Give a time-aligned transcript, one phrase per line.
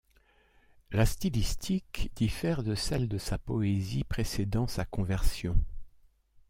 [0.91, 5.55] La stylistique diffère de celle de sa poésie précédant sa conversion.